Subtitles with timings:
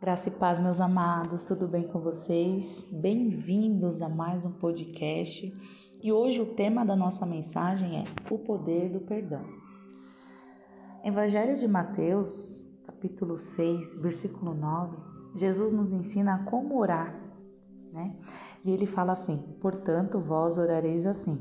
[0.00, 2.86] Graça e paz, meus amados, tudo bem com vocês?
[2.90, 5.50] Bem-vindos a mais um podcast.
[6.02, 9.42] E hoje o tema da nossa mensagem é o poder do perdão.
[11.02, 14.96] Evangelho de Mateus, capítulo 6, versículo 9,
[15.36, 17.18] Jesus nos ensina como orar,
[17.90, 18.14] né?
[18.62, 21.40] E ele fala assim: Portanto, vós orareis assim: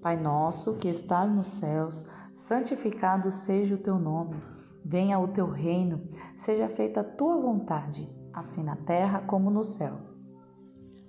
[0.00, 4.55] Pai nosso que estás nos céus, santificado seja o teu nome.
[4.88, 6.00] Venha o teu reino,
[6.36, 9.98] seja feita a tua vontade, assim na terra como no céu.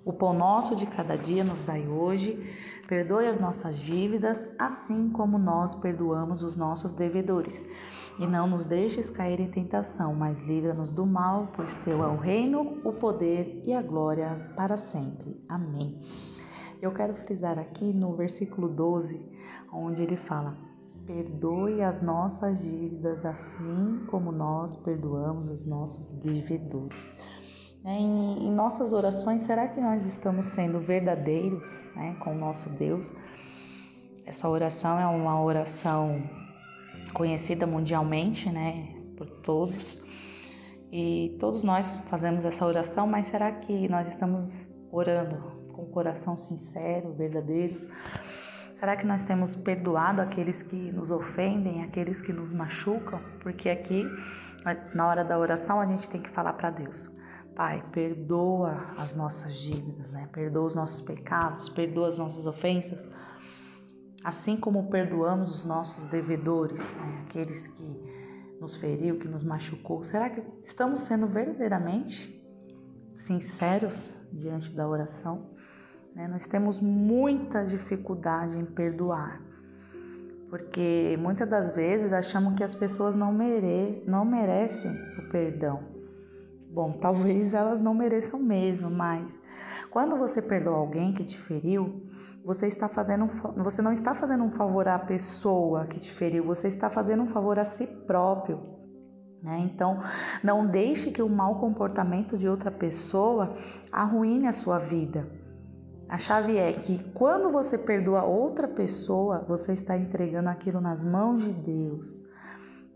[0.04, 2.36] O pão nosso de cada dia nos dai hoje,
[2.88, 7.64] perdoe as nossas dívidas, assim como nós perdoamos os nossos devedores.
[8.18, 12.16] E não nos deixes cair em tentação, mas livra-nos do mal, pois teu é o
[12.16, 15.40] reino, o poder e a glória para sempre.
[15.48, 16.02] Amém.
[16.82, 19.24] Eu quero frisar aqui no versículo 12,
[19.72, 20.67] onde ele fala:
[21.08, 27.14] Perdoe as nossas dívidas, assim como nós perdoamos os nossos devedores.
[27.82, 32.68] Né, em, em nossas orações, será que nós estamos sendo verdadeiros né, com o nosso
[32.68, 33.10] Deus?
[34.26, 36.22] Essa oração é uma oração
[37.14, 40.04] conhecida mundialmente, né, por todos.
[40.92, 45.36] E todos nós fazemos essa oração, mas será que nós estamos orando
[45.72, 47.90] com o coração sincero, verdadeiros?
[48.78, 53.20] Será que nós temos perdoado aqueles que nos ofendem, aqueles que nos machucam?
[53.40, 54.04] Porque aqui,
[54.94, 57.12] na hora da oração, a gente tem que falar para Deus:
[57.56, 60.28] Pai, perdoa as nossas dívidas, né?
[60.32, 63.04] Perdoa os nossos pecados, perdoa as nossas ofensas,
[64.22, 67.24] assim como perdoamos os nossos devedores, né?
[67.26, 70.04] aqueles que nos feriu, que nos machucou.
[70.04, 72.40] Será que estamos sendo verdadeiramente
[73.16, 75.57] sinceros diante da oração?
[76.18, 76.26] Né?
[76.26, 79.40] Nós temos muita dificuldade em perdoar,
[80.50, 85.78] porque muitas das vezes achamos que as pessoas não, mere não merecem o perdão.
[86.72, 89.40] Bom, talvez elas não mereçam mesmo, mas
[89.90, 92.02] quando você perdoa alguém que te feriu,
[92.44, 96.42] você está fazendo um, você não está fazendo um favor à pessoa que te feriu,
[96.42, 98.60] você está fazendo um favor a si próprio.
[99.40, 99.60] Né?
[99.72, 100.00] Então,
[100.42, 103.56] não deixe que o mau comportamento de outra pessoa
[103.92, 105.37] arruine a sua vida.
[106.08, 111.42] A chave é que quando você perdoa outra pessoa, você está entregando aquilo nas mãos
[111.42, 112.22] de Deus.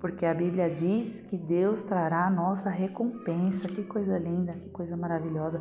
[0.00, 3.68] Porque a Bíblia diz que Deus trará a nossa recompensa.
[3.68, 5.60] Que coisa linda, que coisa maravilhosa.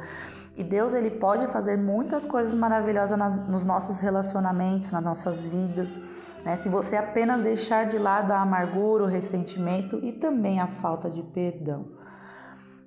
[0.56, 6.00] E Deus ele pode fazer muitas coisas maravilhosas nas, nos nossos relacionamentos, nas nossas vidas,
[6.44, 6.56] né?
[6.56, 11.22] Se você apenas deixar de lado a amargura, o ressentimento e também a falta de
[11.22, 11.86] perdão.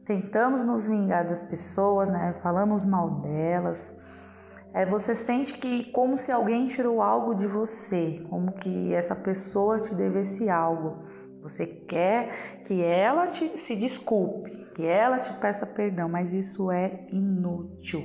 [0.05, 2.35] Tentamos nos vingar das pessoas, né?
[2.43, 3.95] Falamos mal delas,
[4.75, 9.79] é, você sente que como se alguém tirou algo de você, como que essa pessoa
[9.79, 11.05] te devesse algo.
[11.41, 17.07] Você quer que ela te, se desculpe, que ela te peça perdão, mas isso é
[17.13, 18.03] inútil.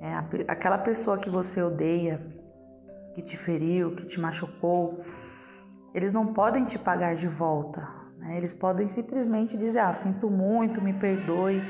[0.00, 0.12] É,
[0.48, 2.20] aquela pessoa que você odeia,
[3.14, 5.04] que te feriu, que te machucou,
[5.94, 7.88] eles não podem te pagar de volta.
[8.18, 8.36] Né?
[8.36, 11.62] Eles podem simplesmente dizer: Ah, sinto muito, me perdoe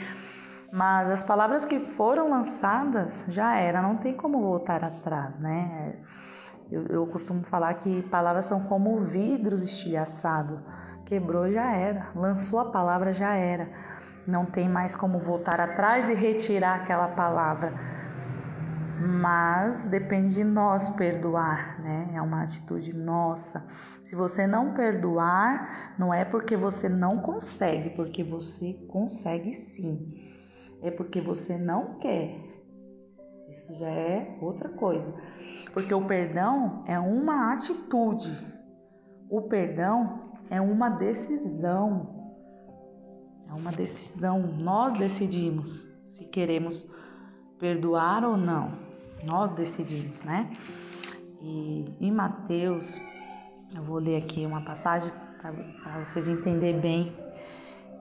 [0.72, 6.00] mas as palavras que foram lançadas já era, não tem como voltar atrás, né?
[6.70, 10.58] Eu, eu costumo falar que palavras são como vidros estilhaçados.
[11.04, 13.70] Quebrou já era, lançou a palavra já era.
[14.26, 17.74] Não tem mais como voltar atrás e retirar aquela palavra.
[18.98, 22.12] Mas depende de nós perdoar, né?
[22.14, 23.62] É uma atitude nossa.
[24.02, 30.21] Se você não perdoar, não é porque você não consegue, porque você consegue sim
[30.82, 32.38] é porque você não quer.
[33.50, 35.14] Isso já é outra coisa.
[35.72, 38.30] Porque o perdão é uma atitude.
[39.30, 42.32] O perdão é uma decisão.
[43.48, 44.42] É uma decisão.
[44.58, 46.88] Nós decidimos se queremos
[47.58, 48.72] perdoar ou não.
[49.24, 50.50] Nós decidimos, né?
[51.40, 53.00] E em Mateus,
[53.74, 57.12] eu vou ler aqui uma passagem para vocês entenderem bem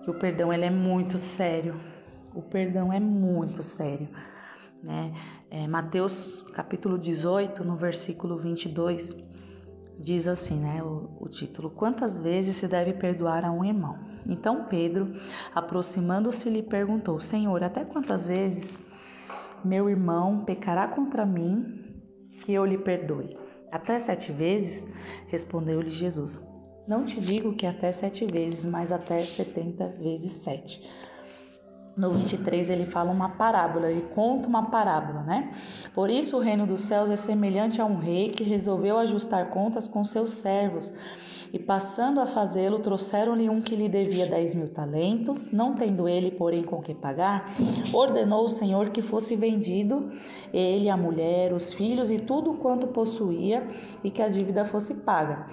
[0.04, 1.91] que o perdão ele é muito sério.
[2.34, 4.08] O perdão é muito sério.
[4.84, 5.14] Né?
[5.50, 9.16] É, Mateus capítulo 18, no versículo 22,
[10.00, 14.00] diz assim, né, o, o título: Quantas vezes se deve perdoar a um irmão?
[14.26, 15.14] Então Pedro,
[15.54, 18.80] aproximando-se, lhe perguntou: Senhor, até quantas vezes
[19.64, 21.94] meu irmão pecará contra mim
[22.42, 23.38] que eu lhe perdoe?
[23.72, 24.86] Até sete vezes?
[25.28, 26.46] Respondeu-lhe Jesus.
[26.88, 30.82] Não te digo que até sete vezes, mas até setenta vezes sete.
[31.96, 35.52] No 23 ele fala uma parábola, ele conta uma parábola, né?
[35.94, 39.88] Por isso o reino dos céus é semelhante a um rei que resolveu ajustar contas
[39.88, 40.94] com seus servos.
[41.54, 45.52] E passando a fazê-lo, trouxeram-lhe um que lhe devia dez mil talentos.
[45.52, 47.54] Não tendo ele, porém, com que pagar,
[47.94, 50.12] ordenou o Senhor que fosse vendido,
[50.54, 53.68] ele, a mulher, os filhos e tudo quanto possuía,
[54.02, 55.48] e que a dívida fosse paga.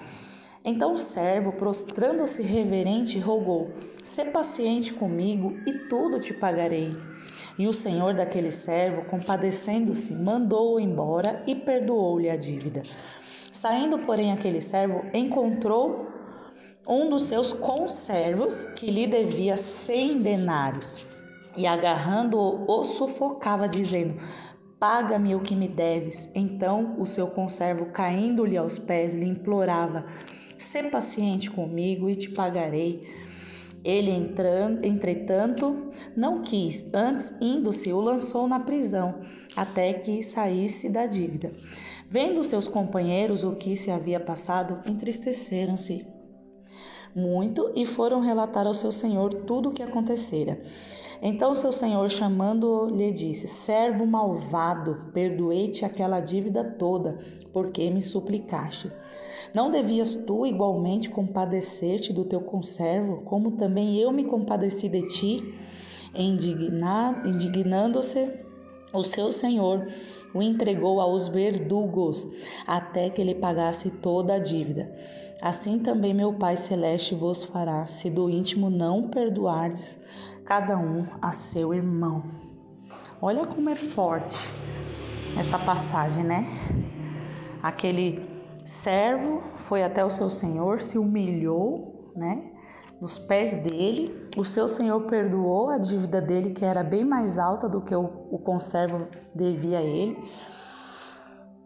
[0.63, 3.71] Então o servo, prostrando-se reverente, rogou:
[4.03, 6.95] Sê paciente comigo e tudo te pagarei.
[7.57, 12.83] E o senhor daquele servo, compadecendo-se, mandou-o embora e perdoou-lhe a dívida.
[13.51, 16.07] Saindo, porém, aquele servo encontrou
[16.87, 21.05] um dos seus conservos que lhe devia cem denários
[21.55, 24.15] e agarrando-o, o sufocava, dizendo:
[24.79, 26.29] Paga-me o que me deves.
[26.33, 30.05] Então o seu conservo, caindo-lhe aos pés, lhe implorava:
[30.57, 33.28] Sê paciente comigo e te pagarei.
[33.83, 34.11] Ele,
[34.83, 39.21] entretanto, não quis, antes, indo-se, o lançou na prisão,
[39.55, 41.51] até que saísse da dívida.
[42.09, 46.05] Vendo seus companheiros o que se havia passado, entristeceram-se
[47.15, 50.61] muito e foram relatar ao seu senhor tudo o que acontecera.
[51.21, 57.19] Então seu senhor, chamando-o, lhe disse: Servo malvado, perdoei-te aquela dívida toda,
[57.51, 58.91] porque me suplicaste.
[59.53, 65.55] Não devias tu igualmente compadecer-te do teu conservo, como também eu me compadeci de ti?
[66.13, 68.31] Indignando-se,
[68.93, 69.87] o seu senhor
[70.33, 72.27] o entregou aos verdugos,
[72.67, 74.93] até que ele pagasse toda a dívida.
[75.41, 79.99] Assim também meu Pai Celeste vos fará, se do íntimo não perdoardes
[80.45, 82.23] cada um a seu irmão.
[83.21, 84.37] Olha como é forte
[85.37, 86.45] essa passagem, né?
[87.63, 88.28] Aquele
[88.69, 92.53] servo foi até o seu senhor, se humilhou, né?
[93.01, 97.67] Nos pés dele, o seu senhor perdoou a dívida dele, que era bem mais alta
[97.67, 100.17] do que o, o conservo devia a ele.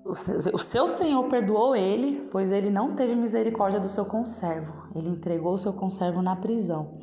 [0.06, 4.74] O seu, o seu senhor perdoou ele, pois ele não teve misericórdia do seu conservo.
[4.96, 7.00] Ele entregou o seu conservo na prisão.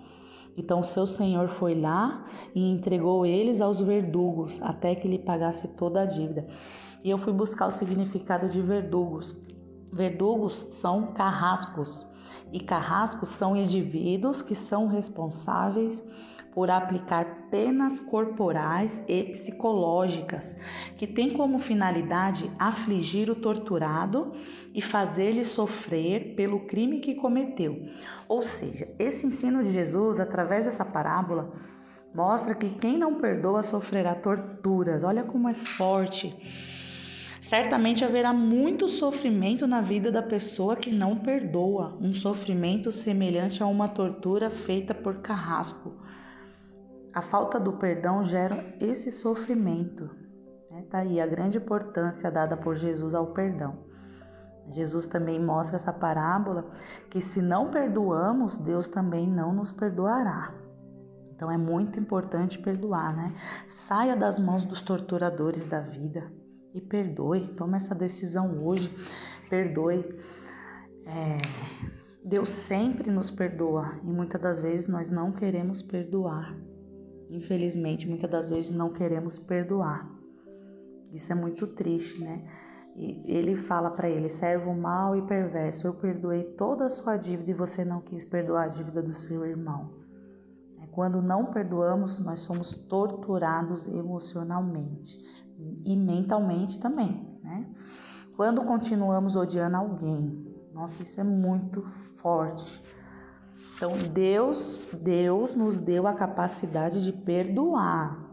[0.57, 2.25] Então o seu senhor foi lá
[2.55, 6.47] e entregou eles aos verdugos até que lhe pagasse toda a dívida.
[7.03, 9.35] E eu fui buscar o significado de verdugos.
[9.93, 12.07] Verdugos são carrascos,
[12.53, 16.03] e carrascos são indivíduos que são responsáveis
[16.53, 20.55] por aplicar penas corporais e psicológicas,
[20.97, 24.33] que têm como finalidade afligir o torturado
[24.75, 27.89] e fazer-lhe sofrer pelo crime que cometeu.
[28.29, 31.53] Ou seja, esse ensino de Jesus, através dessa parábola,
[32.15, 35.05] mostra que quem não perdoa sofrerá torturas.
[35.05, 36.37] Olha como é forte
[37.41, 43.67] Certamente haverá muito sofrimento na vida da pessoa que não perdoa, um sofrimento semelhante a
[43.67, 45.95] uma tortura feita por carrasco.
[47.15, 50.11] A falta do perdão gera esse sofrimento.
[50.71, 50.85] Né?
[50.91, 53.89] Tá a grande importância dada por Jesus ao perdão.
[54.71, 56.71] Jesus também mostra essa parábola
[57.09, 60.55] que se não perdoamos, Deus também não nos perdoará.
[61.35, 63.33] Então é muito importante perdoar, né?
[63.67, 66.31] Saia das mãos dos torturadores da vida
[66.75, 67.49] e perdoe.
[67.49, 68.95] Tome essa decisão hoje,
[69.49, 70.05] perdoe.
[71.07, 71.39] É,
[72.25, 76.57] Deus sempre nos perdoa e muitas das vezes nós não queremos perdoar.
[77.29, 80.11] Infelizmente, muitas das vezes não queremos perdoar.
[81.13, 82.45] Isso é muito triste, né?
[82.97, 87.51] E ele fala para ele: servo mau e perverso, eu perdoei toda a sua dívida
[87.51, 90.00] e você não quis perdoar a dívida do seu irmão.
[90.93, 95.19] Quando não perdoamos, nós somos torturados emocionalmente
[95.85, 97.67] e mentalmente também, né?
[98.37, 101.85] Quando continuamos odiando alguém, nossa, isso é muito
[102.17, 102.83] forte.
[103.77, 108.31] Então, Deus, Deus nos deu a capacidade de perdoar.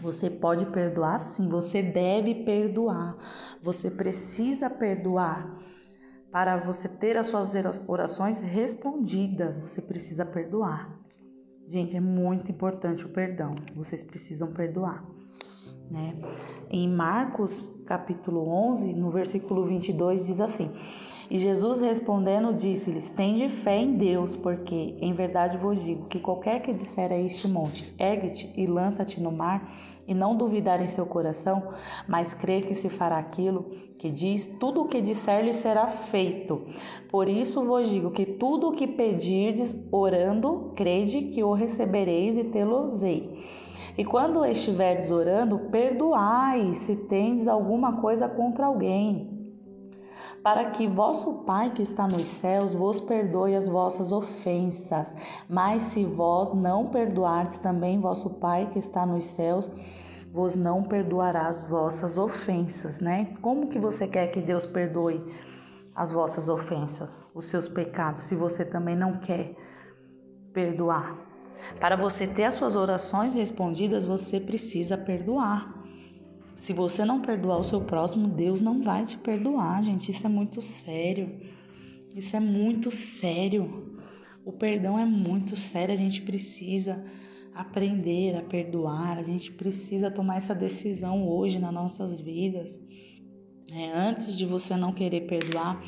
[0.00, 3.16] Você pode perdoar sim, você deve perdoar.
[3.62, 5.58] Você precisa perdoar.
[6.32, 7.54] Para você ter as suas
[7.86, 10.98] orações respondidas, você precisa perdoar.
[11.70, 13.54] Gente, é muito importante o perdão.
[13.76, 15.04] Vocês precisam perdoar.
[15.88, 16.16] Né?
[16.68, 20.68] Em Marcos, capítulo 11, no versículo 22, diz assim:
[21.30, 26.60] E Jesus respondendo disse-lhes: Tende fé em Deus, porque em verdade vos digo que qualquer
[26.60, 29.72] que disser a este monte: Ergue-te e lança-te no mar,
[30.10, 31.72] e não duvidar em seu coração,
[32.08, 36.62] mas crer que se fará aquilo que diz, tudo o que disser lhe será feito.
[37.08, 42.44] Por isso vos digo que tudo o que pedirdes orando, crede que o recebereis e
[42.44, 43.46] tê-lo-ei.
[43.96, 49.29] E quando estiverdes orando, perdoai se tendes alguma coisa contra alguém,
[50.42, 55.14] para que vosso Pai que está nos céus vos perdoe as vossas ofensas.
[55.48, 59.70] Mas se vós não perdoardes, também vosso Pai que está nos céus
[60.32, 63.36] vos não perdoará as vossas ofensas, né?
[63.42, 65.20] Como que você quer que Deus perdoe
[65.94, 69.56] as vossas ofensas, os seus pecados, se você também não quer
[70.52, 71.16] perdoar?
[71.78, 75.79] Para você ter as suas orações respondidas, você precisa perdoar.
[76.60, 80.10] Se você não perdoar o seu próximo, Deus não vai te perdoar, gente.
[80.10, 81.40] Isso é muito sério.
[82.14, 83.98] Isso é muito sério.
[84.44, 85.94] O perdão é muito sério.
[85.94, 87.02] A gente precisa
[87.54, 89.16] aprender a perdoar.
[89.16, 92.78] A gente precisa tomar essa decisão hoje nas nossas vidas.
[93.72, 95.82] É, antes de você não querer perdoar,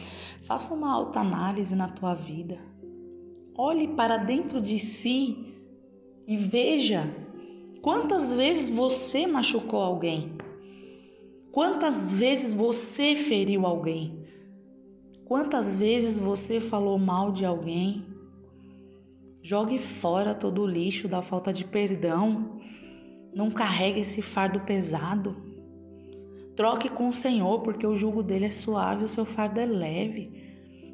[0.46, 2.58] faça uma alta análise na tua vida.
[3.54, 5.54] Olhe para dentro de si
[6.26, 7.14] e veja
[7.82, 10.32] quantas vezes você machucou alguém.
[11.52, 14.24] Quantas vezes você feriu alguém?
[15.26, 18.06] Quantas vezes você falou mal de alguém?
[19.42, 22.58] Jogue fora todo o lixo da falta de perdão.
[23.34, 25.36] Não carregue esse fardo pesado.
[26.56, 30.30] Troque com o Senhor, porque o jugo dele é suave, o seu fardo é leve.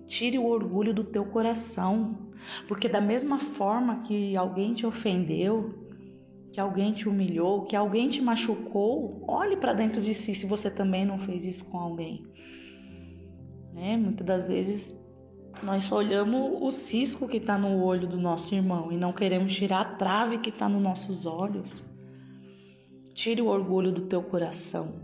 [0.09, 2.33] Tire o orgulho do teu coração,
[2.67, 5.88] porque da mesma forma que alguém te ofendeu,
[6.53, 10.71] que alguém te humilhou, que alguém te machucou, olhe para dentro de si se você
[10.71, 12.25] também não fez isso com alguém.
[13.75, 13.97] Né?
[13.97, 14.99] Muitas das vezes
[15.63, 19.55] nós só olhamos o cisco que está no olho do nosso irmão e não queremos
[19.55, 21.85] tirar a trave que está nos nossos olhos.
[23.13, 24.95] Tire o orgulho do teu coração.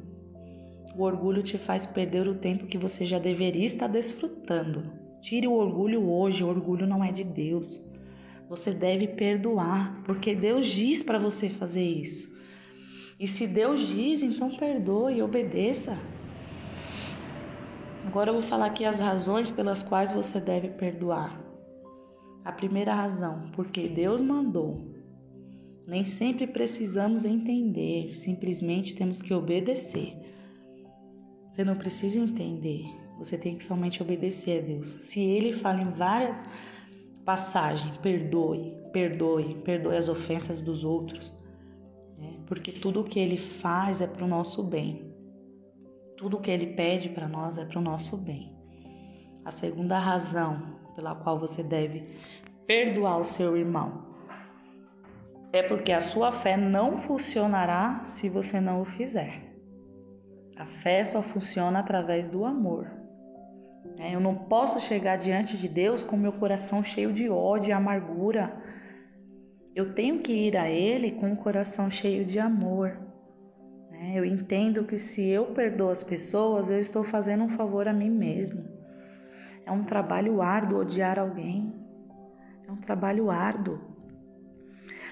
[0.96, 4.82] O orgulho te faz perder o tempo que você já deveria estar desfrutando.
[5.20, 7.82] Tire o orgulho hoje, o orgulho não é de Deus.
[8.48, 12.34] Você deve perdoar, porque Deus diz para você fazer isso.
[13.18, 15.98] E se Deus diz, então perdoe e obedeça.
[18.06, 21.40] Agora eu vou falar aqui as razões pelas quais você deve perdoar.
[22.44, 24.92] A primeira razão, porque Deus mandou.
[25.86, 30.14] Nem sempre precisamos entender, simplesmente temos que obedecer.
[31.50, 32.84] Você não precisa entender,
[33.18, 34.96] você tem que somente obedecer a Deus.
[35.00, 36.44] Se Ele fala em várias
[37.24, 41.32] passagem, perdoe, perdoe, perdoe as ofensas dos outros,
[42.18, 42.38] né?
[42.46, 45.12] porque tudo o que ele faz é para o nosso bem,
[46.16, 48.54] tudo o que ele pede para nós é para o nosso bem.
[49.44, 52.08] A segunda razão pela qual você deve
[52.66, 54.14] perdoar o seu irmão
[55.52, 59.54] é porque a sua fé não funcionará se você não o fizer.
[60.56, 62.90] A fé só funciona através do amor.
[63.98, 67.72] É, eu não posso chegar diante de Deus com meu coração cheio de ódio e
[67.72, 68.56] amargura.
[69.74, 72.98] Eu tenho que ir a Ele com o coração cheio de amor.
[73.92, 77.92] É, eu entendo que se eu perdoo as pessoas, eu estou fazendo um favor a
[77.92, 78.64] mim mesmo.
[79.64, 81.72] É um trabalho árduo odiar alguém.
[82.66, 83.80] É um trabalho árduo.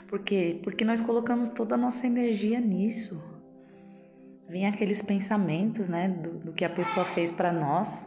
[0.08, 0.60] Por quê?
[0.62, 3.22] Porque nós colocamos toda a nossa energia nisso.
[4.48, 8.06] Vem aqueles pensamentos, né, do, do que a pessoa fez para nós.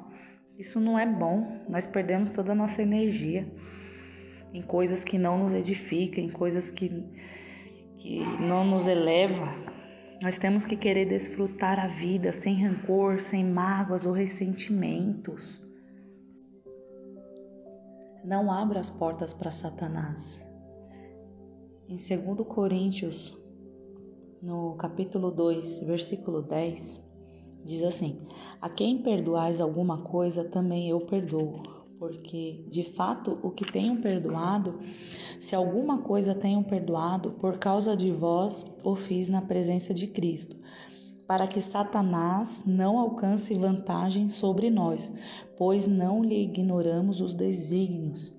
[0.58, 1.66] Isso não é bom.
[1.68, 3.48] Nós perdemos toda a nossa energia
[4.54, 6.90] em coisas que não nos edificam, em coisas que,
[7.98, 9.48] que não nos elevam.
[10.22, 15.62] Nós temos que querer desfrutar a vida sem rancor, sem mágoas ou ressentimentos.
[18.24, 20.44] Não abra as portas para Satanás.
[21.88, 23.38] Em 2 Coríntios,
[24.42, 27.05] no capítulo 2, versículo 10,
[27.66, 28.22] Diz assim:
[28.62, 31.64] A quem perdoais alguma coisa, também eu perdoo.
[31.98, 34.80] Porque, de fato, o que tenham perdoado,
[35.40, 40.58] se alguma coisa tenham perdoado, por causa de vós o fiz na presença de Cristo,
[41.26, 45.12] para que Satanás não alcance vantagem sobre nós,
[45.58, 48.38] pois não lhe ignoramos os desígnios.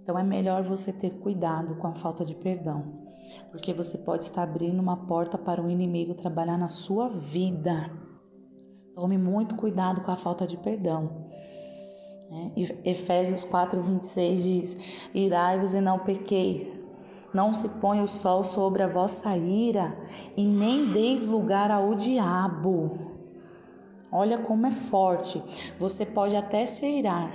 [0.00, 3.02] Então é melhor você ter cuidado com a falta de perdão,
[3.50, 8.05] porque você pode estar abrindo uma porta para o inimigo trabalhar na sua vida.
[8.96, 11.10] Tome muito cuidado com a falta de perdão.
[12.30, 12.50] Né?
[12.82, 16.80] Efésios 4, 26 diz: Irai-vos e não pequeis.
[17.34, 19.94] Não se põe o sol sobre a vossa ira,
[20.34, 22.98] e nem deis lugar ao diabo.
[24.10, 25.44] Olha como é forte.
[25.78, 27.30] Você pode até se irar,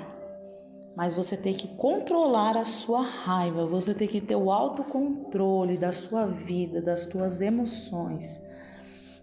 [0.96, 5.94] mas você tem que controlar a sua raiva, você tem que ter o autocontrole da
[5.94, 8.41] sua vida, das suas emoções.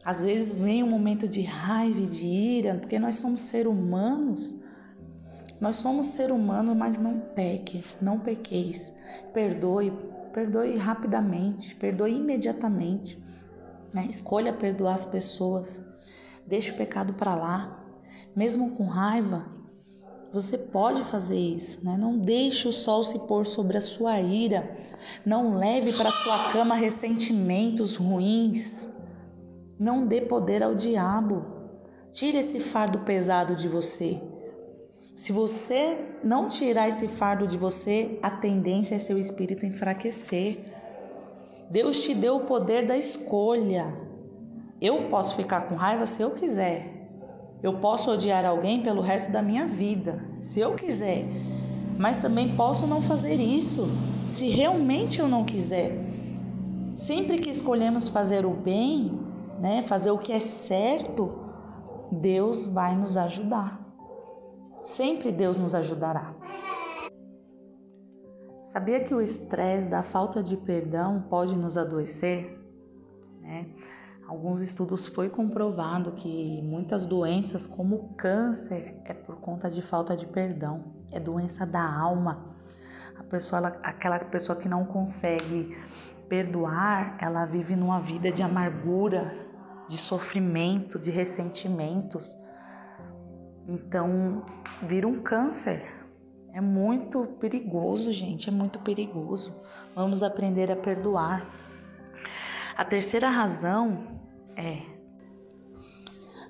[0.08, 4.56] Às vezes vem um momento de raiva e de ira, porque nós somos seres humanos.
[5.60, 8.90] Nós somos ser humanos, mas não peque, não pequeis.
[9.34, 9.92] Perdoe,
[10.32, 13.22] perdoe rapidamente, perdoe imediatamente.
[13.92, 14.06] Né?
[14.08, 15.78] Escolha perdoar as pessoas.
[16.46, 17.84] Deixe o pecado para lá.
[18.34, 19.52] Mesmo com raiva,
[20.32, 21.98] Você pode fazer isso, né?
[21.98, 24.78] Não deixe o sol se pôr sobre a sua ira.
[25.24, 28.88] Não leve para sua cama ressentimentos ruins.
[29.78, 31.46] Não dê poder ao diabo.
[32.10, 34.20] Tire esse fardo pesado de você.
[35.14, 40.60] Se você não tirar esse fardo de você, a tendência é seu espírito enfraquecer.
[41.70, 44.00] Deus te deu o poder da escolha.
[44.80, 46.98] Eu posso ficar com raiva se eu quiser.
[47.62, 51.26] Eu posso odiar alguém pelo resto da minha vida, se eu quiser,
[51.98, 53.88] mas também posso não fazer isso,
[54.28, 55.92] se realmente eu não quiser.
[56.94, 59.18] Sempre que escolhemos fazer o bem,
[59.58, 61.38] né, fazer o que é certo,
[62.10, 63.80] Deus vai nos ajudar.
[64.80, 66.34] Sempre Deus nos ajudará.
[68.62, 72.58] Sabia que o estresse da falta de perdão pode nos adoecer?
[73.40, 73.66] Né?
[74.26, 80.14] Alguns estudos foi comprovado que muitas doenças, como o câncer, é por conta de falta
[80.14, 82.54] de perdão, é doença da alma.
[83.18, 85.76] A pessoa, ela, aquela pessoa que não consegue
[86.28, 89.47] perdoar, ela vive numa vida de amargura,
[89.88, 92.36] de sofrimento, de ressentimentos.
[93.66, 94.44] Então,
[94.82, 95.82] vira um câncer.
[96.52, 99.54] É muito perigoso, gente, é muito perigoso.
[99.94, 101.48] Vamos aprender a perdoar.
[102.76, 104.20] A terceira razão
[104.56, 104.82] é.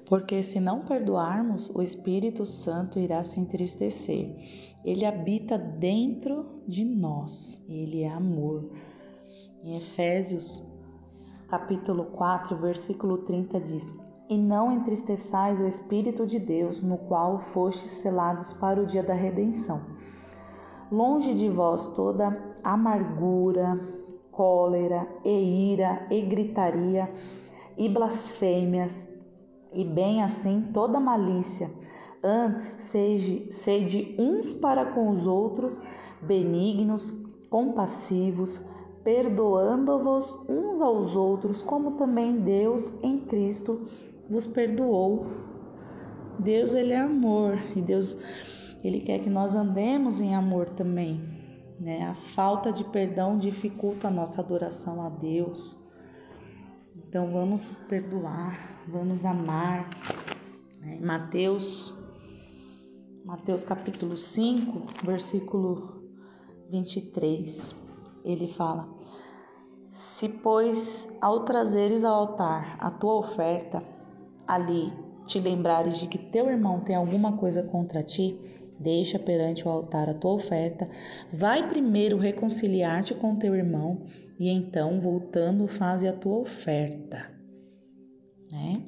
[0.07, 4.35] Porque se não perdoarmos, o Espírito Santo irá se entristecer.
[4.85, 8.71] Ele habita dentro de nós, ele é amor.
[9.63, 10.65] Em Efésios,
[11.49, 13.95] capítulo 4, versículo 30 diz:
[14.29, 19.15] E não entristeçais o Espírito de Deus, no qual fostes selados para o dia da
[19.15, 19.81] redenção.
[20.93, 23.81] Longe de vós toda amargura,
[24.31, 27.11] cólera e ira e gritaria
[27.79, 29.09] e blasfêmias,
[29.73, 31.71] e bem assim toda malícia.
[32.23, 35.81] Antes, sede, sede uns para com os outros,
[36.21, 37.15] benignos,
[37.49, 38.61] compassivos,
[39.05, 43.87] perdoando-vos uns aos outros, como também Deus em Cristo
[44.29, 45.27] vos perdoou.
[46.39, 48.17] Deus ele é amor e Deus
[48.83, 51.21] ele quer que nós andemos em amor também,
[51.81, 52.05] né?
[52.05, 55.77] A falta de perdão dificulta a nossa adoração a Deus.
[56.97, 59.89] Então vamos perdoar, vamos amar.
[60.81, 61.01] Né?
[61.01, 61.97] Mateus,
[63.25, 66.03] Mateus capítulo 5, versículo
[66.71, 67.75] 23,
[68.25, 68.98] ele fala:
[69.99, 73.83] Se, pois, ao trazeres ao altar a tua oferta,
[74.47, 74.93] ali
[75.27, 78.39] te lembrares de que teu irmão tem alguma coisa contra ti,
[78.79, 80.89] deixa perante o altar a tua oferta,
[81.33, 84.07] vai primeiro reconciliar-te com teu irmão
[84.39, 87.29] e então, voltando, faze a tua oferta.
[88.53, 88.81] Né?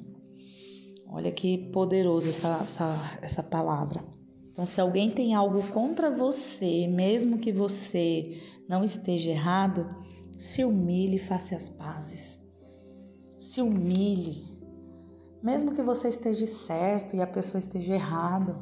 [1.09, 4.01] Olha que poderoso essa, essa, essa palavra.
[4.49, 10.00] Então, se alguém tem algo contra você, mesmo que você não esteja errado,
[10.41, 12.41] se humilhe e faça as pazes.
[13.37, 14.59] Se humilhe.
[15.41, 18.61] Mesmo que você esteja certo e a pessoa esteja errado.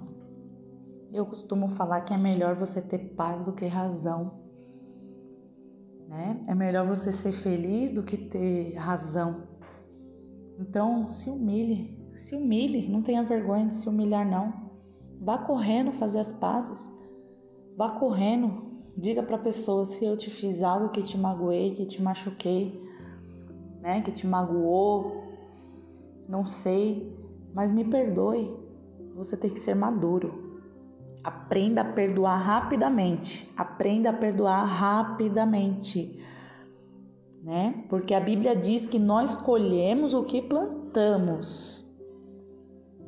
[1.12, 4.50] Eu costumo falar que é melhor você ter paz do que razão
[6.10, 6.42] né?
[6.48, 9.48] É melhor você ser feliz do que ter razão.
[10.60, 14.72] Então, se humilhe, se humilhe, não tenha vergonha de se humilhar não.
[15.22, 16.90] Vá correndo fazer as pazes.
[17.78, 18.69] Vá correndo,
[19.00, 22.84] diga para a pessoa se eu te fiz algo que te magoei, que te machuquei,
[23.82, 24.02] né?
[24.02, 25.24] Que te magoou.
[26.28, 27.18] Não sei,
[27.54, 28.54] mas me perdoe.
[29.16, 30.62] Você tem que ser maduro.
[31.24, 33.52] Aprenda a perdoar rapidamente.
[33.58, 36.22] Aprenda a perdoar rapidamente.
[37.42, 37.86] Né?
[37.90, 41.86] Porque a Bíblia diz que nós colhemos o que plantamos.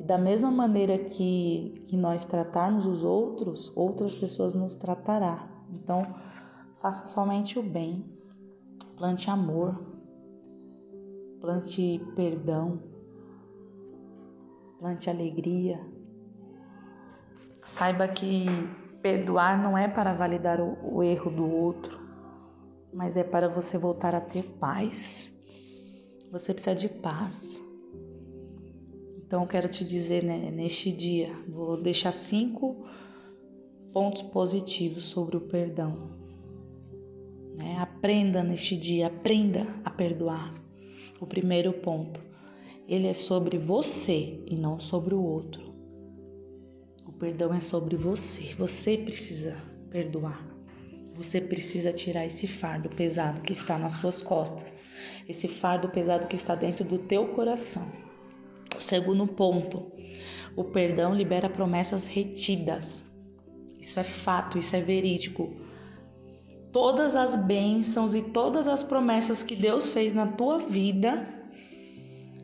[0.00, 5.51] E da mesma maneira que, que nós tratarmos os outros, outras pessoas nos tratará.
[5.72, 6.14] Então,
[6.78, 8.04] faça somente o bem.
[8.96, 9.80] Plante amor.
[11.40, 12.80] Plante perdão.
[14.78, 15.80] Plante alegria
[17.64, 18.46] Saiba que
[19.00, 21.98] perdoar não é para validar o, o erro do outro,
[22.92, 25.32] mas é para você voltar a ter paz.
[26.30, 27.62] Você precisa de paz.
[29.24, 32.84] Então, quero te dizer né, neste dia, vou deixar cinco
[33.92, 36.10] pontos positivos sobre o perdão.
[37.58, 37.76] Né?
[37.78, 40.52] Aprenda neste dia, aprenda a perdoar.
[41.20, 42.20] O primeiro ponto,
[42.88, 45.72] ele é sobre você e não sobre o outro
[47.22, 48.52] perdão é sobre você.
[48.58, 49.56] Você precisa
[49.90, 50.44] perdoar.
[51.14, 54.82] Você precisa tirar esse fardo pesado que está nas suas costas,
[55.28, 57.86] esse fardo pesado que está dentro do teu coração.
[58.76, 59.92] O segundo ponto,
[60.56, 63.04] o perdão libera promessas retidas.
[63.82, 65.56] Isso é fato, isso é verídico.
[66.72, 71.28] Todas as bênçãos e todas as promessas que Deus fez na tua vida,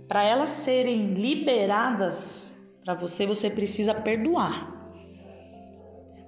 [0.08, 2.52] para elas serem liberadas
[2.84, 4.76] para você, você precisa perdoar.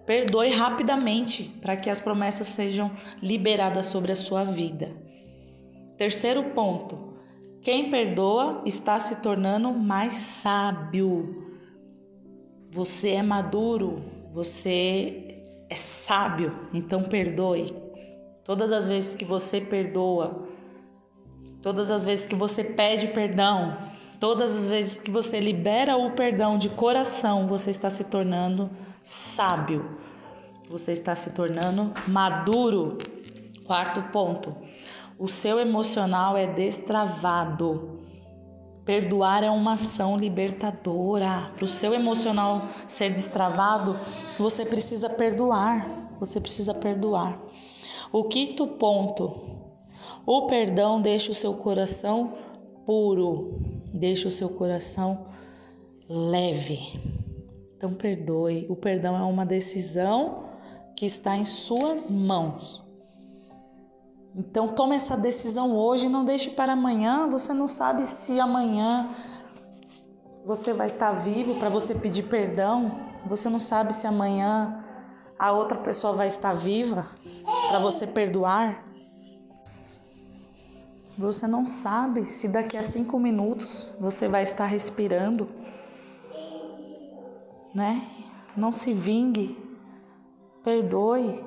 [0.06, 4.94] Perdoe rapidamente para que as promessas sejam liberadas sobre a sua vida.
[5.96, 7.14] Terceiro ponto:
[7.62, 11.48] quem perdoa está se tornando mais sábio.
[12.70, 17.74] Você é maduro, você é sábio, então perdoe.
[18.44, 20.48] Todas as vezes que você perdoa,
[21.62, 23.76] todas as vezes que você pede perdão,
[24.18, 28.70] todas as vezes que você libera o perdão de coração, você está se tornando
[29.02, 29.98] sábio.
[30.68, 32.98] Você está se tornando maduro.
[33.64, 34.56] Quarto ponto.
[35.18, 37.98] O seu emocional é destravado.
[38.90, 41.52] Perdoar é uma ação libertadora.
[41.54, 43.96] Para o seu emocional ser destravado,
[44.36, 46.10] você precisa perdoar.
[46.18, 47.40] Você precisa perdoar.
[48.10, 49.42] O quinto ponto.
[50.26, 52.36] O perdão deixa o seu coração
[52.84, 53.60] puro,
[53.94, 55.24] deixa o seu coração
[56.08, 56.80] leve.
[57.76, 58.66] Então perdoe.
[58.68, 60.46] O perdão é uma decisão
[60.96, 62.82] que está em suas mãos.
[64.34, 67.28] Então tome essa decisão hoje, não deixe para amanhã.
[67.28, 69.10] Você não sabe se amanhã
[70.44, 72.92] você vai estar vivo para você pedir perdão.
[73.26, 74.84] Você não sabe se amanhã
[75.38, 77.06] a outra pessoa vai estar viva
[77.68, 78.84] para você perdoar.
[81.18, 85.48] Você não sabe se daqui a cinco minutos você vai estar respirando
[87.74, 88.06] né?
[88.56, 89.56] Não se vingue,
[90.62, 91.44] perdoe.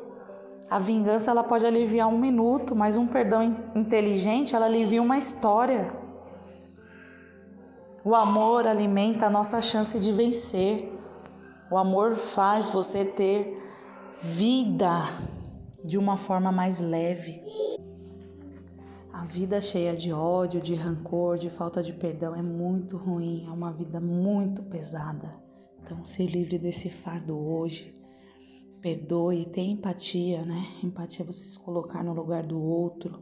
[0.70, 3.44] A vingança ela pode aliviar um minuto, mas um perdão
[3.76, 5.94] inteligente ela alivia uma história.
[8.04, 10.92] O amor alimenta a nossa chance de vencer.
[11.72, 13.58] O amor faz você ter
[14.20, 14.90] vida
[15.84, 17.42] de uma forma mais leve.
[19.12, 23.52] A vida cheia de ódio, de rancor, de falta de perdão é muito ruim, é
[23.52, 25.34] uma vida muito pesada.
[25.82, 28.03] Então, se livre desse fardo hoje.
[28.84, 30.68] Perdoe, tenha empatia, né?
[30.84, 33.18] Empatia é você se colocar no lugar do outro,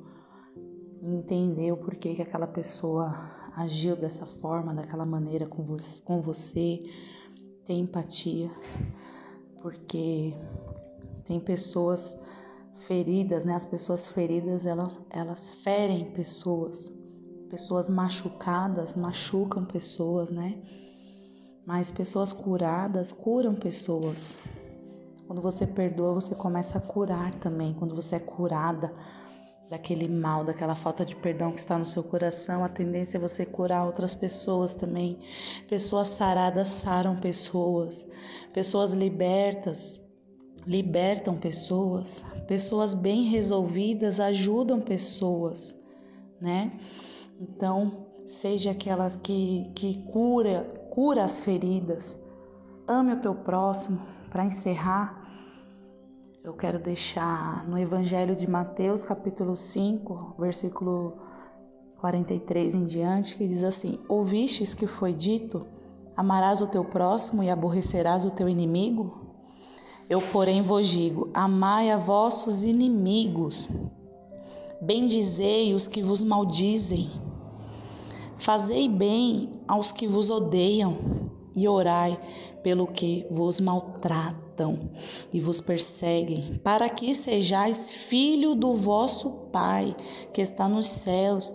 [1.03, 3.13] entender o porquê que aquela pessoa
[3.55, 6.81] agiu dessa forma, daquela maneira com você.
[7.63, 8.49] Tenha empatia,
[9.61, 10.33] porque
[11.25, 12.19] tem pessoas
[12.73, 13.53] feridas, né?
[13.53, 16.91] As pessoas feridas, elas, elas ferem pessoas.
[17.51, 20.59] Pessoas machucadas machucam pessoas, né?
[21.67, 24.39] Mas pessoas curadas curam pessoas.
[25.31, 27.73] Quando você perdoa, você começa a curar também.
[27.73, 28.93] Quando você é curada
[29.69, 33.45] daquele mal, daquela falta de perdão que está no seu coração, a tendência é você
[33.45, 35.19] curar outras pessoas também.
[35.69, 38.05] Pessoas saradas saram pessoas.
[38.51, 40.01] Pessoas libertas
[40.67, 42.21] libertam pessoas.
[42.45, 45.73] Pessoas bem resolvidas ajudam pessoas,
[46.41, 46.77] né?
[47.39, 52.19] Então, seja aquela que, que cura, cura as feridas.
[52.85, 54.01] Ame o teu próximo.
[54.29, 55.20] Para encerrar,
[56.43, 61.13] eu quero deixar no Evangelho de Mateus, capítulo 5, versículo
[61.99, 65.67] 43 em diante, que diz assim: Ouvistes que foi dito:
[66.17, 69.19] Amarás o teu próximo e aborrecerás o teu inimigo?
[70.09, 73.69] Eu, porém, vos digo: Amai a vossos inimigos,
[74.81, 77.11] bendizei os que vos maldizem.
[78.39, 80.97] Fazei bem aos que vos odeiam
[81.55, 82.17] e orai
[82.63, 83.59] pelo que vos
[84.61, 84.91] maltratam
[85.33, 89.95] e vos perseguem, para que sejais filho do vosso Pai
[90.33, 91.51] que está nos céus,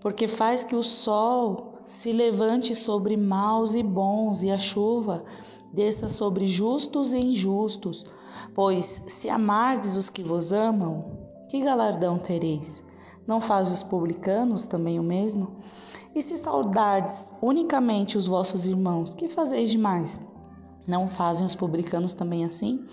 [0.00, 5.22] porque faz que o sol se levante sobre maus e bons e a chuva
[5.72, 8.04] desça sobre justos e injustos.
[8.54, 12.82] Pois se amardes os que vos amam, que galardão tereis?
[13.26, 15.58] Não faz os publicanos também o mesmo?
[16.14, 20.20] E se saudardes unicamente os vossos irmãos, que fazeis demais?
[20.86, 22.86] Não fazem os publicanos também assim?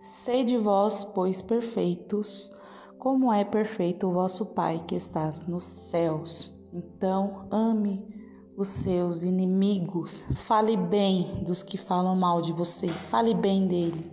[0.00, 2.50] Sede vós, pois, perfeitos,
[2.98, 6.54] como é perfeito o vosso Pai que estás nos céus.
[6.72, 8.06] Então, ame
[8.56, 14.10] os seus inimigos, fale bem dos que falam mal de você, fale bem dele.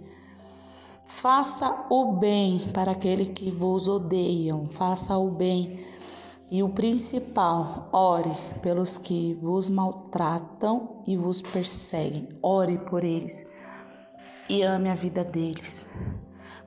[1.06, 5.84] Faça o bem para aqueles que vos odeiam, faça o bem
[6.52, 12.30] e o principal, ore pelos que vos maltratam e vos perseguem.
[12.42, 13.46] Ore por eles
[14.50, 15.88] e ame a vida deles,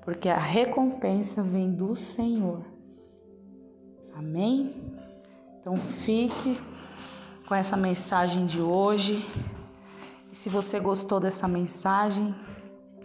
[0.04, 2.64] porque a recompensa vem do Senhor.
[4.14, 4.94] Amém?
[5.60, 6.60] Então fique
[7.48, 9.26] com essa mensagem de hoje.
[10.30, 12.34] E se você gostou dessa mensagem,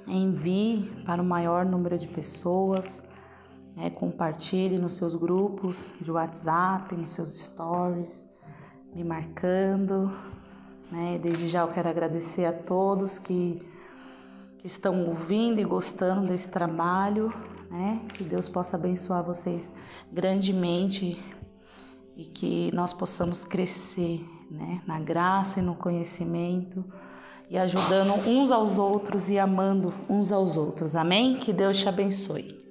[0.08, 3.04] envie para o maior número de pessoas,
[3.78, 3.92] né?
[3.92, 8.28] compartilhe nos seus grupos de WhatsApp, nos seus stories,
[8.94, 10.12] me marcando.
[10.92, 11.20] Né?
[11.22, 13.62] Desde já eu quero agradecer a todos que,
[14.58, 17.32] que estão ouvindo e gostando desse trabalho.
[17.70, 18.02] Né?
[18.16, 19.76] Que Deus possa abençoar vocês
[20.12, 21.24] grandemente
[22.16, 24.82] e que nós possamos crescer né?
[24.88, 26.84] na graça e no conhecimento
[27.48, 30.96] e ajudando uns aos outros e amando uns aos outros.
[30.96, 31.36] Amém?
[31.36, 32.67] Que Deus te abençoe.